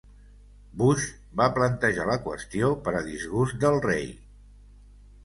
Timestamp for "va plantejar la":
1.41-2.15